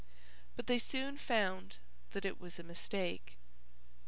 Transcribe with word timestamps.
But 0.55 0.65
they 0.65 0.79
soon 0.79 1.19
found 1.19 1.75
that 2.09 2.25
it 2.25 2.41
was 2.41 2.57
a 2.57 2.63
mistake. 2.63 3.37